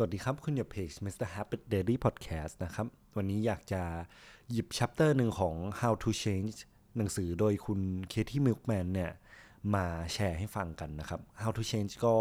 [0.00, 1.28] สวัสดีครับ คุณอยู่เพจ Mr.
[1.34, 3.82] Habit Diary Podcast นะครับ วันนี้อยากจะ
[4.50, 6.56] หยิบ chapter หนึ่งของ How to Change
[6.96, 9.12] หนังสือโดยคุณ Katie Milkman เนี่ย
[9.74, 12.14] มาแชร์ให้ฟังกันนะครับ How to Change ก็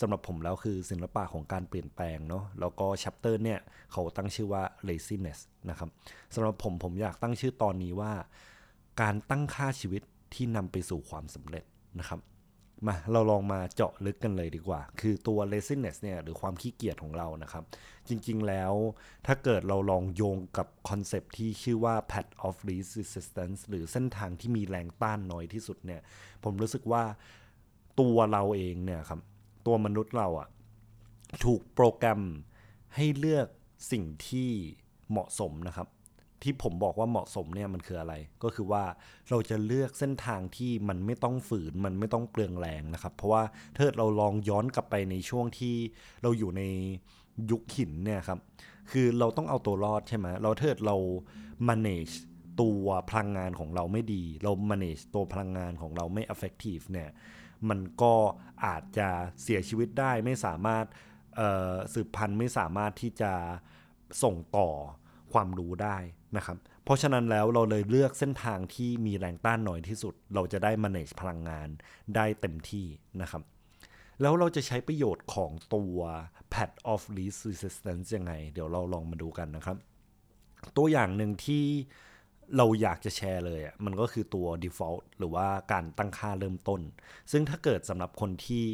[0.00, 3.60] สำหรับผมแล้วคือศิลปะของการเปลี่ยนแปลงเนาะแล้วก็ chapter เนี่ย
[3.92, 5.38] เขาตั้งชื่อว่า laziness
[5.70, 5.88] นะครับ
[6.34, 8.12] สำหรับผมผมอยากตั้งชื่อตอนนี้ว่า
[9.00, 10.02] การตั้งค่าชีวิต
[10.34, 11.64] ที่นำไปสู่ความสำเร็จ
[11.98, 12.20] นะครับ
[12.86, 17.64] มาเราลองมาเจาะลึกกันเลยดีกว่า คือตัว laziness เนี่ยหรือความขี้เกียจของเรานะครับ
[18.08, 18.72] จริงๆแล้ว
[19.26, 26.00] ถ้าเกิดเราลองโยงกับคอนเซปที่ชื่อว่า path of least resistance หรือเส้นทางที่มีแรงต้านน้อยที่สุดเนี่ย
[26.44, 27.04] ผมรู้สึกว่า
[28.00, 29.20] ตัวเราเองเนี่ยครับ
[29.66, 30.48] ตัวมนุษย์เราอะ
[31.44, 32.22] ถูกโปรแกรม
[32.96, 33.48] ให้เลือก
[33.92, 34.50] สิ่งที่
[35.10, 35.88] เหมาะสมนะครับ
[36.42, 38.84] ที่ผมบอกว่าเหมาะสมเนี่ยมันคืออะไร ก็คือว่า
[39.30, 43.42] เราจะเลือกเส้นทางที่มันไม่ต้องฝืนมันไม่ต้องเปลืองแรงนะครับ เพราะว่า
[43.76, 45.76] ถ้าเราลองย้อนกลับไปในช่วงที่
[46.22, 46.62] เราอยู่ใน
[47.50, 48.38] ยุคหินเนี่ยครับ
[48.90, 50.96] คือเราต้องเอาตัวรอดใช่ไหมเราเทิดเรา
[51.68, 52.14] manage
[52.60, 57.10] ตัวพลังงานของเราไม่ดี เรา manage ตัวพลังงานของเราไม่ effective เนี่ย
[57.68, 58.14] มันก็
[58.64, 59.08] อาจจะ
[59.42, 60.84] เสียชีวิตได้ไม่สามารถ
[61.94, 63.32] สืบพันธุ์ไม่สามารถที่จะ
[64.22, 64.68] ส่งต่อ
[65.32, 65.96] ความรู้ได้
[66.36, 71.68] นะครับ เพราะฉะนั้นแล้วเราเลยเลือกเส้นทางที่มีแรงต้านน้อยที่สุด เราจะได้ manage พลังงาน
[72.16, 72.86] ได้เต็มที่
[73.22, 73.42] นะครับ
[74.20, 75.98] แล้วเราจะใช้ประโยชน์ของตัว
[76.52, 79.76] pad of least resistance ยังไง เดี๋ยวเราลองมาดูกันนะครับ
[80.76, 81.64] ตัวอย่างหนึ่งที่
[82.56, 86.80] เราอยากจะแชร์เลยอะมันก็คือตัว default หรือว่าการตั้งค่าเริ่มต้น
[87.32, 88.64] ซึ่งถ้าเกิดสำหรับคนที่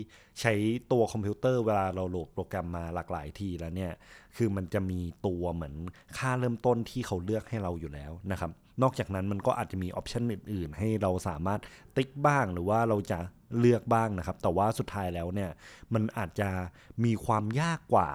[0.41, 0.55] ใช้
[0.93, 3.93] ตัวคอมพิวเตอร์เวลาเราโหลดโปรแกรมมาหลากหลายทีแล้วเนี่ย
[4.37, 5.75] คือมันจะมีตัวเหมือน
[6.19, 8.51] ค่าเริ่มต้นที่เขาเลือกให้เราอยู่แล้วนะครับ
[8.83, 11.61] นอกจากนั้นมันก็อาจจะมี option อื่น ๆ ให้เราสามารถ
[11.97, 13.19] ติ๊กบ้างหรือว่าเราจะ
[13.59, 15.51] เลือกบ้างนะครับ แต่ว่าสุดท้ายแล้วเนี่ย
[15.95, 16.51] มันอาจจะ
[17.05, 18.09] มีความยากกว่า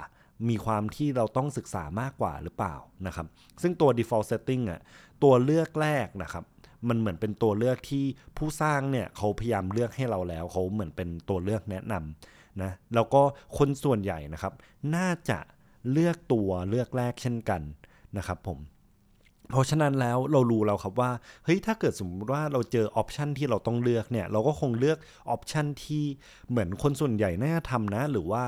[0.50, 2.76] มีความที่เราต้องศึกษามากกว่าหรือเปล่า
[3.08, 3.28] นะครับ
[3.62, 4.82] ซึ่งตัว default setting อะ
[5.24, 6.44] ตัวเลือกแรกนะครับ
[6.90, 8.06] มันเหมือนเป็นตัวเลือกที่
[8.38, 13.22] ผู้สร้างเนี่ยเขาพยายามเลือกให้เราแล้ว เขาเหมือนเป็นตัวเลือกแนะนำนะแล้วก็
[13.58, 14.54] คนส่วนใหญ่นะครับ
[14.96, 15.40] น่าจะ
[15.92, 17.62] เลือกตัวเลือกแรกเช่นกัน
[18.18, 18.60] นะครับผม
[19.52, 21.12] เพราะฉะนั้นแล้วเรารู้แล้วครับว่า
[21.46, 24.98] เฮ้ยถ้าเกิดสมมติว่าเราเจอออปชันที่เราต้องเลือกเนี่ยเราก็คงเลือก
[25.30, 26.04] ออปชันที่
[26.50, 28.44] เหมือนคนส่วนใหญ่น่าทำนะ หรือว่า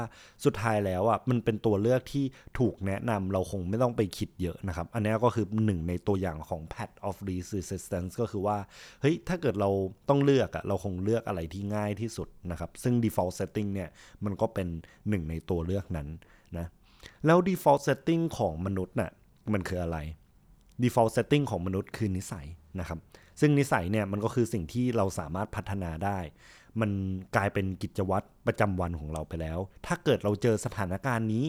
[0.46, 2.26] สุดท้ายแล้วอะมันเป็นตัวเลือกที่
[2.60, 8.58] ถูกแนะนำเราคงไม่ต้องไปคิดเยอะนะครับ อันนี้ก็คือหนึ่งในตัวอย่างของ path of least resistance ก็คือว่า
[9.02, 9.70] เฮ้ยถ้าเกิดเรา
[10.10, 13.90] ต้องเลือกอะเราคงเลือกอะไรที่ง่ายที่สุดนะครับ ซึ่ง default setting เนี่ย
[14.26, 14.68] มันก็เป็น
[15.10, 16.08] หนึ่งในตัวเลือกนั้น
[16.58, 16.68] นะ
[17.26, 19.12] แล้ว default setting ของมนุษย์น่ะ
[19.54, 20.00] มันคืออะไร
[20.84, 22.48] default setting ของมนุษย์คือนิสัย
[22.80, 23.00] นะครับ
[23.40, 26.20] ซึ่งนิสัยเนี่ยมันก็คือสิ่งที่เราสามารถพัฒนาได้
[26.82, 26.92] มัน
[27.36, 31.46] กลายเป็นกิจวัตรประจำวันของเราไปแล้ว ถ้าเกิดเราเจอสถานการณ์นี้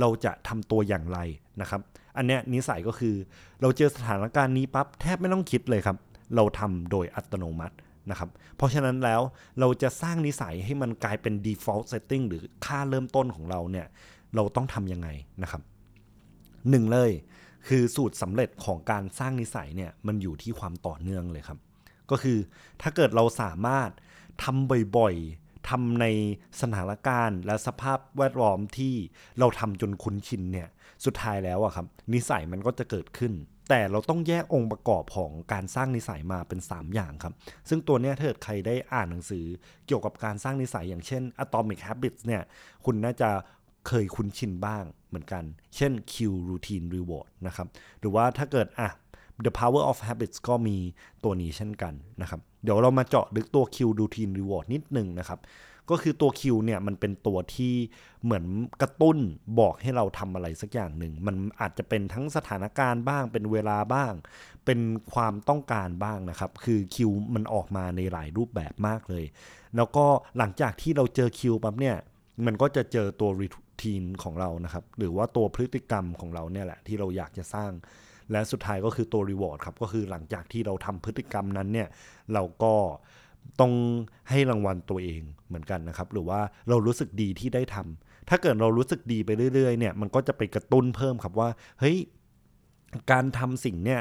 [0.00, 1.18] เราจะทำตัวอย่างไร
[1.60, 1.80] นะครับ
[2.16, 3.14] อันเนี้ยนิสัยก็คือ
[3.60, 5.96] เราเจอสถานการณ์นี้ปั๊บแทบไม่ต้องคิดเลยครับ
[6.36, 7.76] เราทำโดยอัตโนมัติ
[8.10, 9.20] นะครับ เพราะฉะนั้นแล้ว
[9.60, 13.86] เราจะสร้างนิสัยให้มันกลายเป็น default setting หรือค่าเริ่มต้นของเราเนี่ย
[14.34, 15.08] เราต้องทำยังไง
[15.42, 15.62] นะครับ
[16.70, 17.10] หนึ่งเลย
[17.68, 21.58] คือสูตรสำเร็จของการสร้างนิสัยเนี่ยมันอยู่ที่ความต่อเนื่องเลยครับ
[22.10, 22.38] ก็คือ
[22.82, 23.90] ถ้าเกิดเราสามารถ
[24.42, 26.06] ทำบ่อยๆทำใน
[26.60, 28.94] สถานการณ์และสภาพแวดล้อมที่
[29.38, 30.68] เราทำจนคุ้นชินเนี่ย
[31.04, 33.32] สุดท้ายแล้วอะครับ นิสัยมันก็จะเกิดขึ้น
[33.70, 37.34] แต่เราต้องแยกองค์ประกอบของการสร้างนิสัยมาเป็น 3 อย่างครับ
[37.68, 39.44] ซึ่งตัวเนี้ยถ้าเกิดใครได้อ่านหนังสือ
[39.86, 42.42] เกี่ยวกับการสร้างนิสัยอย่างเช่น Atomic Habits เนี่ย
[42.84, 43.30] คุณน่าจะ
[43.86, 45.44] เคยคุ้นชินบ้างเหมือนกัน
[45.76, 46.14] เช่น Q
[46.48, 47.66] Routine Reward นะครับ
[48.00, 48.90] หรือว่าถ้าเกิดอะ
[49.44, 50.76] The Power of Habits ก็มี
[51.24, 55.40] ตัวนี้เช่นกันนะครับ เดี๋ยวเรามาเจาะลึกตัว Q Routine Reward นิดนึงนะครับ
[55.90, 57.74] ก็คือตัว Q เนี่ยมันเป็นตัวที่
[58.24, 58.44] เหมือน
[58.82, 59.18] กระตุ้น
[59.60, 64.12] บอกให้เราทำอะไรสักอย่างหนึ่ง มันอาจจะเป็นทั้งสถานการณ์บ้าง เป็นเวลาบ้าง
[64.64, 64.80] เป็น
[65.14, 66.96] ความต้องการบ้างนะครับ คือ Q
[67.34, 69.24] มันออกมาในหลายรูปแบบมากเลย
[69.76, 70.06] แล้วก็
[70.38, 71.96] หลังจากที่เราเจอ Q ปั๊บเนี่ย
[72.46, 73.30] มันก็จะเจอตัว
[73.82, 77.70] ทีนของเรานะครับ หรือว่าตัวพฤติกรรมของเราเนี่ยแหละที่เราอยากจะสร้าง
[78.32, 81.88] และสุดท้ายก็คือตัว reward ครับ ก็คือหลังจากที่เราทำพฤติกรรมนั้นเนี่ย
[82.32, 82.74] เราก็
[83.60, 83.72] ต้อง
[84.30, 91.48] ให้รางวัลตัวเองเหมือนกันนะครับ หรือว่าเรารู้สึกดีที่ได้ทำถ้าเกิดเรารู้สึกดีไปเรื่อยๆเนี่ยมันก็จะไปกระตุ้นเพิ่มครับว่า
[91.80, 91.96] เฮ้ย
[93.10, 94.00] การทำสิ่งเนี่ย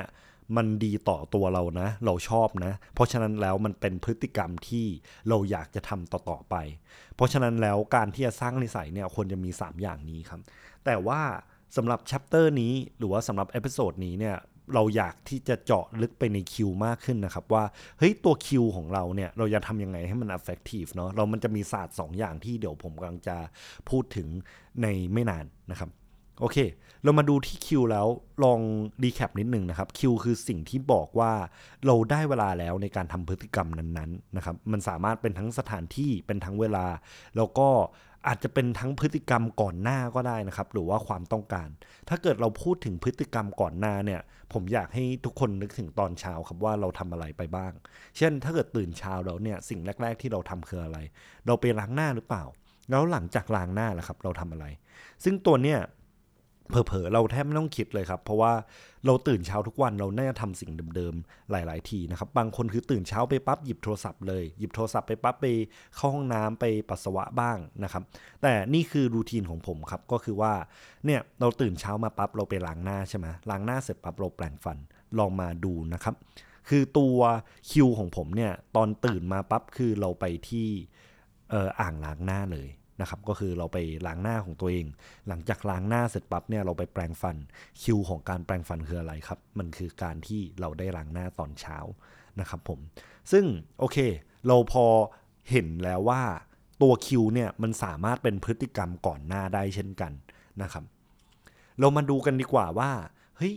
[0.55, 4.85] มันดีต่อตัวเรานะ เราชอบนะ เพราะฉะนั้นแล้วมันเป็นพฤติกรรมที่
[5.29, 6.55] เราอยากจะทำต่อๆไป
[7.15, 10.41] เพราะฉะนั้นแล้วการที่จะสร้างนิสัยเนี่ยควรจะมี 3 อย่างนี้ครับ
[10.85, 11.21] แต่ว่า
[11.75, 14.37] สำหรับ chapter นี้หรือว่าสำหรับ episode นี้เนี่ย
[14.73, 17.63] เราอยากที่จะเจาะลึกไปในคิวมากขึ้นนะครับว่า
[17.99, 23.37] เฮ้ยตัวคิวของเราเนี่ยเราจะทำยังไงให้มัน effective เนาะเรามันจะมีศาสตร์ 2ออย่างที่เดี๋ยวผมกำลังจะ
[23.89, 24.27] พูดถึง
[24.81, 25.89] ในไม่นานนะครับ
[26.39, 26.57] โอเค
[27.03, 28.07] เรามาดูที่คิวแล้ว
[28.43, 28.59] ลอง
[29.03, 31.31] ดีแคปนิดหนึ่งนะครับคิวคือสิ่งที่บอกว่า
[31.85, 36.85] เราได้เวลาแล้วในการทำพฤติกรรมนั้นๆนะครับมันสามารถเป็นทั้งสถานที่เป็นทั้งเวลา
[37.35, 37.69] แล้วก็
[38.27, 41.69] อาจจะเป็นทั้งพฤติกรรมก่อนหน้าก็ได้นะครับ หรือว่าความต้องการ
[42.09, 44.21] ถ้าเกิดเราพูดถึงพฤติกรรมก่อนหน้าเนี่ย
[44.53, 47.73] ผมอยากให้ทุกคนนึกถึงตอนเช้าครับว่าเราทำอะไรไปบ้าง
[48.17, 50.97] เช่น ถ้าเกิดตื่นเช้าแล้วเนี่ยสิ่งแรก ๆ ที่เราทำคืออะไร
[51.45, 52.43] เราไปล้างหน้าหรือเปล่า
[52.89, 54.65] แล้วหลังจากล้างหน้าล่ะครับ เราทำอะไร
[55.23, 55.79] ซึ่งตัวเนี้ย
[56.69, 58.53] เผลอๆเราแทบไม่ต้องคิดเลยครับ เพราะว่า
[59.05, 65.45] เราตื่นเช้าทุกวันเราน่าจะทำสิ่งเดิมๆ หลาย ๆ ทีนะครับ บางคนคือตื่นเช้าไปปั๊บหยิบโทรศัพท์เลย หยิบโทรศัพท์ไปปั๊บไป
[65.95, 68.03] เข้าห้องน้ำไปปัสสาวะบ้างนะครับ
[68.41, 70.53] แต่นี่คือรูทีนของผมครับ ก็คือว่า
[71.05, 74.77] เนี่ยเราตื่นเช้ามาปั๊บเราไปล้างหน้าใช่ไหมล้างหน้าเสร็จปั๊บเราแปรงฟัน
[75.19, 76.15] ลองมาดูนะครับ
[76.69, 77.17] คือตัว
[77.69, 80.67] คิวของผมเนี่ยตอนตื่นมาปั๊บคือเราไปที่
[81.79, 82.67] อ่างล้างหน้าเลย
[83.01, 83.77] นะครับก็คือเราไป
[84.07, 84.85] ล้างหน้าของตัวเอง
[85.27, 87.37] หลังจากล้างหน้าเสร็จปั๊บเนี่ยเราไปแปรงฟัน
[87.81, 91.77] คิวของการแปรงฟันคืออะไรครับ มันคือการที่เราได้ล้างหน้าตอนเช้า
[92.39, 92.79] นะครับผม
[93.31, 93.45] ซึ่ง
[93.79, 93.97] โอเค
[94.47, 94.85] เราพอ
[95.51, 96.23] เห็นแล้วว่า
[96.81, 100.11] ตัวคิวเนี่ยมันสามารถเป็นพฤติกรรมก่อนหน้าได้เช่นกัน
[100.61, 100.83] นะครับ
[101.79, 102.91] เรามาดูกันดีกว่าว่า
[103.37, 103.55] เฮ้ย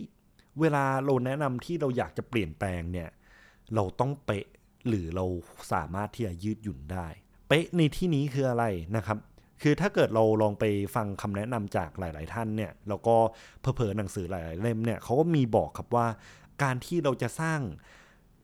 [0.59, 3.09] เวลาเราแนะนำที่เราอยากจะเปลี่ยนแปลงเนี่ย
[3.75, 4.45] เราต้องเป๊ะ
[4.87, 5.25] หรือเรา
[5.73, 7.07] สามารถที่จะยืดหยุ่นได้
[7.49, 8.65] เป๊ะในที่นี้คืออะไร
[8.97, 9.17] นะครับ
[9.61, 10.65] คือถ้าเกิดเราลองไป
[10.95, 13.15] ฟังคำแนะนำจากหลาย ๆ ท่านเนี่ยแล้วก็
[13.61, 16.07] เพอเพอหนังสือหลาย ๆ เล่มเนี่ยเขาก็มีบอกครับว่า
[16.63, 17.59] การที่เราจะสร้าง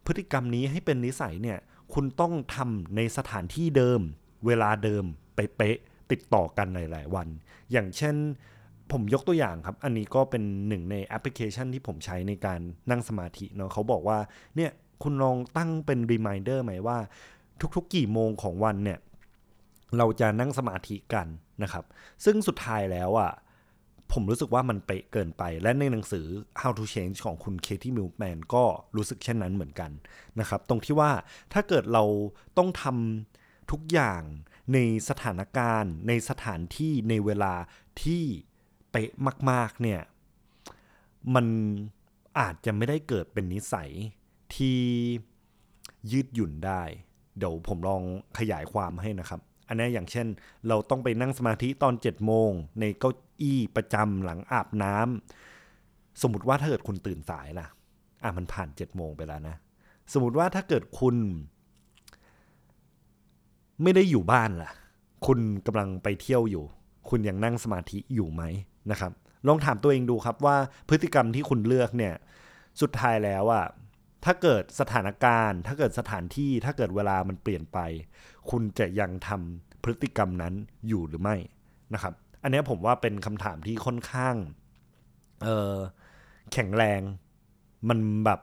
[0.05, 1.59] พฤติกรรมนี้ให้เป็นนิสัยเนี่ย
[1.93, 4.01] คุณต้องทำในสถานที่เดิม
[4.45, 5.03] เวลาเดิม
[5.35, 5.77] ไปเป๊ะ
[6.11, 7.27] ติดต่อกันหลาย ๆ วัน
[7.71, 8.15] อย่างเช่น
[8.91, 12.59] ผมยกตัวอย่างครับ อันนี้ก็เป็นหนึ่งในแอปพลิเคชันที่ผมใช้ในการ
[12.89, 14.19] นั่งสมาธิเนาะเขาบอกว่า
[14.55, 14.71] เนี่ย
[15.03, 16.97] คุณลองตั้งเป็น reminder ไหมว่า
[17.75, 18.99] ทุกๆ กี่โมงของวันเนี่ย
[19.97, 21.27] เราจะนั่งสมาธิกัน
[21.63, 21.85] นะครับ
[22.25, 23.31] ซึ่งสุดท้ายแล้วอะ่ะ
[24.11, 26.25] ผมรู้สึกว่ามันเป๊ะเกินไป และในหนังสือ
[26.61, 28.63] How to Change ของคุณเคที่มิลแมนก็
[28.95, 29.91] รู้สึกเช่นนั้นเหมือนกัน
[30.39, 31.11] นะครับ ตรงที่ว่า
[31.53, 32.03] ถ้าเกิดเรา
[32.57, 34.21] ต้องทำทุกอย่าง
[34.73, 34.77] ใน
[35.09, 37.53] สถานการณ์ ในสถานที่ในเวลา
[38.01, 38.23] ที่
[38.91, 39.11] เป๊ะ
[39.51, 40.01] มาก ๆ เนี่ย
[41.35, 41.45] มัน
[42.39, 43.89] อาจจะไม่ได้เกิดเป็นนิสัย
[44.55, 44.79] ที่
[46.11, 46.83] ยืดหยุ่นได้
[47.37, 48.01] เดี๋ยวผมลอง
[48.39, 50.27] ขยายความให้นะครับ อันนี้อย่างเช่น
[50.67, 53.11] เราต้องไปนั่งสมาธิตอน7จ็ดโมงในเก้า
[53.41, 57.67] อี้ประจำหลังอาบน้ำสมมติว่าถ้าเกิดคุณตื่นสายล่ะ
[58.23, 59.55] อะมันผ่าน7จ็ดโมงไปแล้วนะ
[60.13, 61.15] สมมติว่าถ้าเกิดคุณ
[63.83, 64.71] ไม่ได้อยู่บ้านล่ะ
[65.25, 66.65] คุณกำลังไปเที่ยวอยู่
[67.09, 68.43] คุณยังนั่งสมาธิอยู่ไหม
[68.91, 69.11] นะครับ
[69.47, 70.57] ลองถามตัวเองดูครับว่า
[70.89, 72.13] พฤติกรรมที่คุณเลือกเนี่ย
[72.81, 73.65] สุดท้ายแล้วอะ
[74.25, 77.79] ถ้าเกิดสถานการณ์ ถ้าเกิดสถานที่ถ้าเกิดเวลามันเปลี่ยนไป
[78.49, 80.53] คุณจะยังทำพฤติกรรมนั้น
[80.87, 81.35] อยู่หรือไม่
[81.93, 82.13] นะครับ
[82.43, 84.35] อันนี้ผมว่าเป็นคำถามที่ค่อนข้าง
[86.53, 87.01] แข็งแรง
[87.89, 88.39] มันแบบ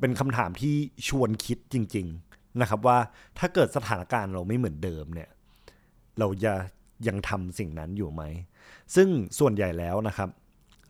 [0.00, 0.74] เป็นคำถามที่
[1.08, 2.98] ชวนคิดจริง ๆนะครับ ว่า
[3.38, 5.30] ถ้าเกิดสถานการณ์เราไม่เหมือนเดิมเนี่ย
[6.18, 6.52] เราจะ
[7.06, 8.22] ยังทำสิ่งนั้นอยู่ไหม
[8.94, 9.08] ซึ่ง
[9.38, 10.28] ส่วนใหญ่แล้วนะครับ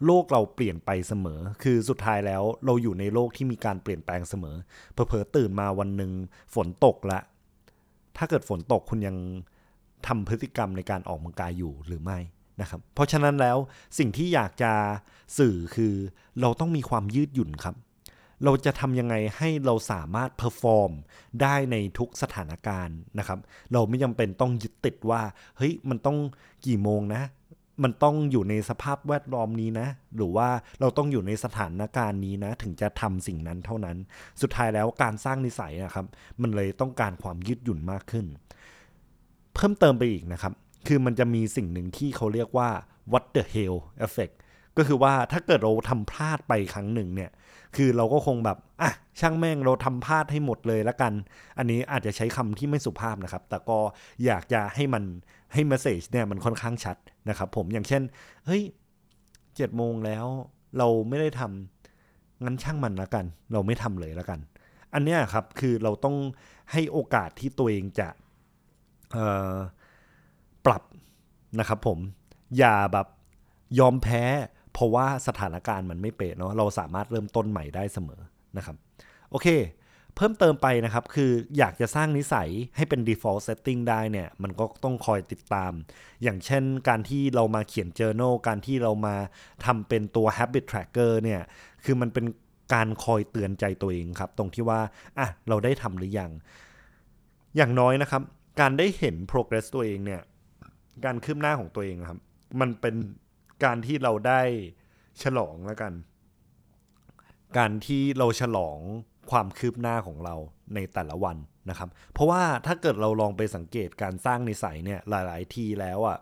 [0.06, 4.56] โลกเราเปลี่ยนไปเสมอ คือสุดท้ายแล้วเราอยู่ในโลกที่มีการเปลี่ยนแปลงเสมอ
[4.92, 6.12] เพอเพอตื่นมาวันหนึ่ง
[6.54, 7.18] ฝนตกละ
[8.16, 9.16] ถ้าเกิดฝนตกคุณยัง
[10.06, 12.18] ทำพฤติกรรมในการออกกำลังกายอยู่หรือไม่
[12.60, 13.56] นะครับ เพราะฉะนั้นแล้ว
[13.98, 14.72] สิ่งที่อยากจะ
[15.38, 15.94] สื่อคือ
[16.40, 17.76] เราต้องมีความยืดหยุ่นครับ
[18.44, 20.92] เราจะทำยังไงให้เราสามารถ perform
[21.42, 23.38] ได้ในทุกสถานการณ์นะครับ
[23.72, 25.22] เราไม่จำเป็นต้องยึดติดว่า
[25.56, 26.18] เฮ้ยมันต้อง
[26.66, 27.22] กี่โมงนะ
[27.82, 30.48] มันต้องอยู่ในสภาพแวดล้อมนี้นะ หรือว่า
[30.80, 33.96] เราต้องอยู่ในสถานการณ์นี้นะ ถึงจะทำสิ่งนั้นเท่านั้น
[34.40, 36.06] สุดท้ายแล้วการสร้างนิสัยนะครับ
[36.42, 38.26] มันเลยต้องการความยืดหยุ่นมากขึ้น
[39.54, 40.52] เพิ่มเติมไปอีกนะครับ
[40.86, 42.68] คือมันจะมีสิ่งหนึ่งที่เขาเรียกว่า
[43.12, 44.34] what the hell effect
[44.76, 47.30] ก็คือว่าถ้าเกิดเราทำพลาดไปครั้งหนึ่งเนี่ย
[47.76, 51.12] คือเราก็คงแบบอะช่างแม่งเราทำพลาดให้หมดเลยละกัน
[51.58, 53.78] อันนี้อาจจะใช้คำที่ไม่สุภาพนะครับ แต่ก็
[54.24, 55.04] อยากจะให้มัน
[55.52, 56.96] ให้เมสเซจเนี่ยมันค่อนข้างชัด
[57.28, 58.02] นะครับผมอย่างเช่น
[58.46, 58.62] เฮ้ย
[59.56, 60.26] เจ็ดโมงแล้ว
[60.78, 64.40] เราไม่ได้ทำงั้นช่างมันละกัน เราไม่ทำเลยละกัน
[64.94, 66.16] อันนี้ครับคือเราต้อง
[66.72, 68.08] ให้โอกาสที่ตัวเองจะ
[70.66, 70.82] ปรับ
[71.58, 71.98] นะครับผม
[72.58, 73.06] อย่าแบบ
[73.78, 74.22] ยอมแพ้
[74.72, 78.20] เพราะว่าสถานการณ์มันไม่เป๊ะเนาะเราสามารถเริ่มต้นใหม่ได้เสมอ
[78.56, 78.76] นะครับ
[79.30, 79.48] โอเค
[80.16, 85.72] เพิ่มเติมไปนะครับ คืออยากจะสร้างนิสัยให้เป็น default setting ได้เนี่ย มันก็ต้องคอยติดตาม
[86.22, 89.16] อย่างเช่นการที่เรามาเขียน journal การที่เรามา
[89.64, 91.42] ทำเป็นตัว habit tracker เนี่ย
[91.84, 92.24] คือมันเป็น
[92.74, 94.80] การคอยเตือนใจตัวเองครับ ตรงที่ว่า
[95.18, 96.30] อะ เราได้ทำหรือยัง
[97.56, 98.22] อย่างน้อยนะครับ
[98.60, 100.22] การได้เห็น progress ตัวเองเนี่ย
[101.04, 102.20] การคืบหน้าของตัวเองครับ
[102.60, 102.94] มันเป็น
[103.64, 104.42] การที่เราได้
[105.22, 105.92] ฉลองแล้วกัน
[107.58, 108.78] การที่เราฉลอง
[109.30, 110.34] ความคืบหน้าของเรา
[110.74, 111.36] ในแต่ละวัน
[111.70, 116.18] นะครับ เพราะว่าถ้าเกิดเราลองไปสังเกตการสร้างนิสัยเนี่ยหลาย ๆ ทีแล้วอะ่ะ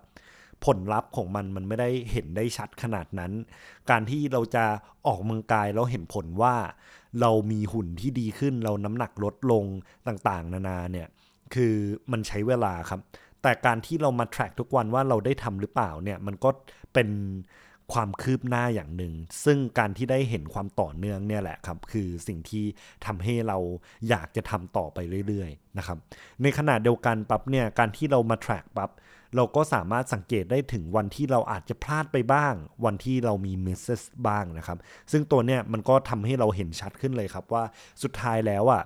[0.64, 3.32] ผลลัพธ์ของมันมันไม่ได้เห็นได้ชัดขนาดนั้น
[3.90, 4.64] การที่เราจะ
[5.06, 6.54] ออกกำลังกายแล้วเห็นผลว่า
[7.20, 9.64] เรามีหุ่นที่ดีขึ้น เราน้ำหนักลดลง
[10.08, 11.08] ต่างๆ นานาเนี่ย
[11.54, 11.74] คือ
[12.12, 13.00] มันใช้เวลาครับ
[13.42, 16.50] แต่การที่เรามา track ทุกวันว่าเราได้ทำหรือเปล่าเนี่ยมันก็
[16.94, 17.08] เป็น
[17.92, 19.12] ความคืบหน้าอย่างหนึ่ง
[19.44, 22.64] ซึ่งการที่ได้เห็นความต่อเนื่องเนี่ยแหละครับ คือสิ่งที่
[23.06, 23.58] ทำให้เรา
[24.08, 25.98] อยากจะทำต่อไปเรื่อยๆนะครับ
[26.42, 28.90] ในขณะเดียวกันปั๊บเนี่ย การที่เรามา track ปั๊บ
[29.36, 32.54] เราก็สามารถสังเกตได้ถึงวันที่เราอาจจะพลาดไปบ้าง
[32.84, 34.78] วันที่เรามี misses บ้างนะครับ
[35.12, 37.64] ซึ่งตัวเนี้ยมันก็ทำให้เราเห็นชัดขึ้นเลยครับว่า
[38.02, 38.82] สุดท้ายแล้วอะ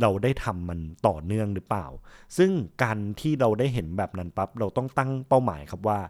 [0.00, 1.86] เราได้ทำมันต่อเนื่องหรือเปล่า
[2.36, 2.50] ซึ่ง
[2.82, 6.00] การที่เราได้เห็นแบบนั้นปั๊บเราต้องตั้งเป้าหมายครับว่า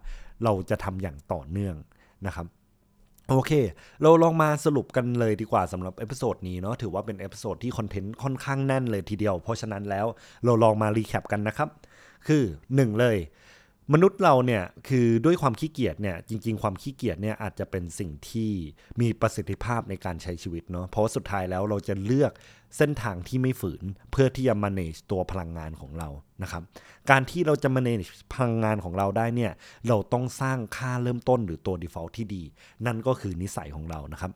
[0.43, 1.75] เราจะทำอย่างต่อเนื่อง
[2.27, 2.47] นะครับ
[3.29, 3.51] โอเค
[4.01, 10.05] เราลองมาสรุปกันเลยดีกว่าสำหรับ episode นี้เนาะถือว่าเป็น episode ที่คอนเทนต์ค่อนข้างแน่นเลยทีเดียว เพราะฉะนั้นแล้ว
[10.45, 11.69] เราลองมา recap กันนะครับ
[12.27, 13.17] คือ 1 เลย
[13.93, 18.51] มนุษย์เราเนี่ยคือด้วยความขี้เกียจเนี่ยจริง ๆ ความขี้เกียจเนี่ยอาจจะเป็นสิ่งที่
[19.01, 22.31] มีประสิทธิภาพในการใช้ชีวิตเนาะเพราะสุดท้ายแล้วเราจะเลือก
[22.77, 26.09] เส้นทางที่ไม่ฝืนเพื่อที่จะ manage ตัวพลังงานของเรา
[26.43, 26.63] นะครับ
[27.09, 29.51] การที่เราจะ manage พลังงานของเราได้เนี่ย
[29.87, 32.43] เราต้องสร้างค่าเริ่มต้นหรือตัว default ที่ดี
[32.85, 34.31] นั่นก็คือนิสัยของเรานะครับ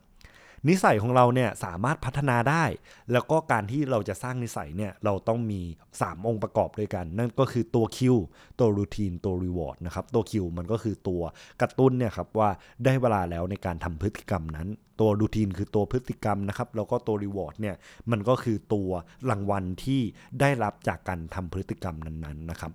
[0.70, 2.64] นิสัยของเราเนี่ยสามารถพัฒนาได้
[3.12, 5.62] แล้วก็การที่เราจะสร้างนิสัยเนี่ยเราต้องมี
[5.94, 8.16] 3 องค์ประกอบด้วยกัน นั่นก็คือตัวคิว
[8.60, 11.22] ตัวรูทีนตัวรีวอร์ดนะครับตัวคิวมันก็คือตัว
[11.62, 12.50] กระตุ้นเนี่ยครับว่า
[12.84, 14.68] ได้เวลาแล้วในการทำพฤติกรรมนั้น
[15.00, 17.76] ตัว routine คือตัวพฤติกรรมนะครับแล้วก็ตัว reward เนี่ย
[18.12, 18.90] มันก็คือตัว
[19.30, 20.02] รางวัลที่
[20.40, 22.74] ได้รับจากการทำพฤติกรรมนั้นๆนะครับ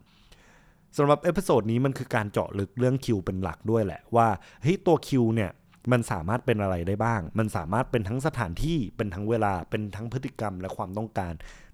[0.96, 4.28] สำหรับ episode นี้มันคือการเจาะลึกเรื่องคิวเป็นหลักด้วยแหละว่า
[4.62, 5.50] เฮ้ยตัวคิวเนี่ย
[5.92, 11.32] มันสามารถเป็นอะไรได้บ้าง มันสามารถเป็นทั้งสถานที่ เป็นทั้งเวลา เป็นทั้งพฤติกรรมและความต้องการ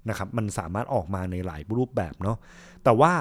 [0.09, 2.37] นะครับ มันสามารถออกมาในหลายรูปแบบเนาะ
[2.85, 3.13] แต่ว่า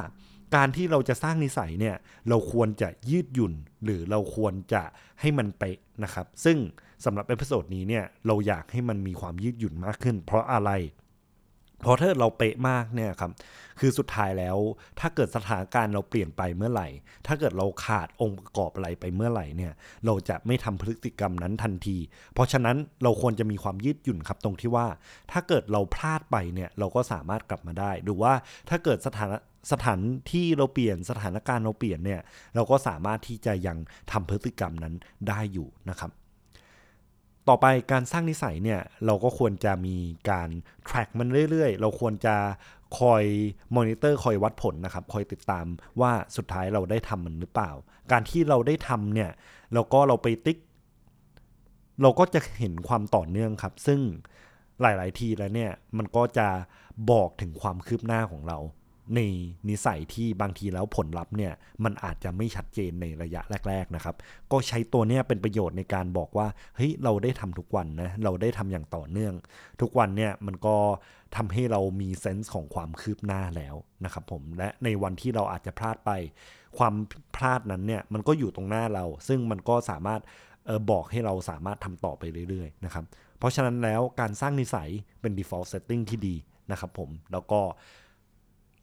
[0.56, 1.96] การที่เราจะสร้างนิสัยเนี่ย
[2.30, 4.84] เราควรจะยืดหยุ่น หรือเราควรจะ
[5.22, 6.58] ให้มันเป๊ะนะครับ ซึ่ง
[7.06, 10.72] สำหรับ episode นี้เนี่ย เราอยากให้มันมีความยืดหยุ่นมากขึ้น เพราะอะไร
[11.86, 13.32] เพราะถ้าเราเป๊ะมากเนี่ยครับ
[13.80, 14.58] คือสุดท้ายแล้ว
[15.00, 16.88] ถ้าเกิดสถานการณ์เราเปลี่ยนไปเมื่อไหร่
[17.28, 19.74] ถ้าเกิดเราขาดองค์ประกอบอะไรไปเมื่อไหร่เนี่ย
[20.06, 21.98] เราจะไม่ทำพฤติกรรมนั้นทันที
[22.34, 24.88] เพราะฉะนั้นเราควรจะมีความยืดหยุ่นครับตรงที่ว่า
[25.32, 28.34] ถ้าเกิดเราพลาดไปเนี่ยเราก็สามารถกลับมาได้ หรือว่า
[28.70, 29.32] ถ้าเกิดสถาน
[29.72, 30.00] สถาน
[30.32, 32.22] ที่เราเปลี่ยนสถานการณ์เราเปลี่ยนเนี่ย
[32.56, 33.78] เราก็สามารถที่จะยัง
[34.12, 34.94] ทำพฤติกรรมนั้น
[35.28, 36.12] ได้อยู่นะครับ
[37.48, 39.98] ต่อไปการสร้างนิสัยเนี่ยเราก็ควรจะมี
[40.30, 40.50] การ
[40.88, 42.36] track มันเรื่อยๆ เราควรจะ
[43.00, 43.24] คอย
[43.76, 45.66] มอนิเตอร์คอยวัดผลนะครับคอยติดตาม
[46.02, 47.72] ว่าสุดท้ายเราได้ทำมันหรือเปล่า
[48.12, 49.32] การที่เราได้ทำเนี่ย
[49.74, 50.58] แล้วก็เราไปติ๊ก
[52.02, 54.00] เราก็จะเห็นความต่อเนื่องครับ ซึ่ง
[54.82, 56.48] หลาย ๆ ทีแล้วเนี่ยมันก็จะ
[57.12, 58.58] บอกถึงความคืบหน้าของเรา
[59.16, 59.20] ใน
[59.70, 64.16] นิสัยที่บางทีแล้วผลลัพธ์เนี่ยมันอาจจะไม่ชัดเจนในระยะแรก ๆนะครับ
[64.52, 69.34] ก็ใช้ตัวเนี้ยเป็นประโยชน์ในการบอกว่าเฮ้ยเราได้ทำทุกวันนะเราได้ทำอย่างต่อเนื่อง
[69.82, 70.76] ทุกวันเนี่ยมันก็
[71.36, 76.12] ทำให้เรามีเซนส์ของความคืบหน้าแล้วนะครับผมและในวันที่เราอาจจะพลาดไป
[76.78, 76.94] ความ
[77.36, 80.22] พลาดนั้นเนี่ยมันก็อยู่ตรงหน้าเรา ซึ่งมันก็สามารถ
[80.70, 83.06] ออบอกให้เราสามารถทำต่อไปเรื่อยๆนะครับ
[83.40, 84.90] เพราะฉะนั้นแล้วการสร้างนิสัย
[85.22, 86.36] เป็น default setting ที่ดี
[86.72, 87.62] นะครับผมแล้วก็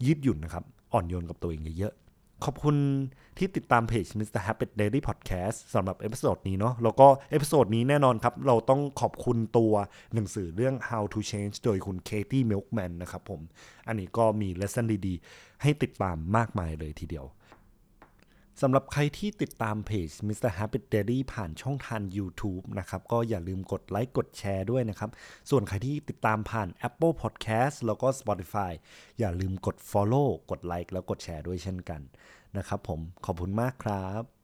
[0.07, 2.77] ยืดหยุ่นนะครับ อ่อนโยนกับตัวเองเยอะๆ ขอบคุณ
[3.39, 4.41] ที่ติดตามเพจ Mr.
[4.47, 9.73] Habit Diary Podcast สำหรับ episode นี้เนาะแล้วก็ episode นี้แน่นอนครับ เราต้องขอบคุณตัว
[10.15, 13.41] หนังสือเรื่อง How to Change โดยคุณ Katie Milkman นะครับผม
[13.87, 17.27] อันนี้ก็มี lesson ดีๆ ให้ติดตามมากมายเลยทีเดียว
[18.61, 20.51] สำหรับใครที่ติดตามเพจ Mr.
[20.59, 25.11] Happy Daily ผ่านช่องทาง YouTube นะครับก็อย่าลืมกดไลค์กดแชร์ด้วยนะครับ
[25.51, 28.73] ส่วนใครที่ติดตามผ่าน Apple Podcast แล้วก็ Spotify
[29.19, 32.01] อย่าลืมกด Follow กดไลค์แล้วกดแชร์ด้วยเช่นกัน
[32.57, 34.40] นะครับผมขอบคุณมากครับ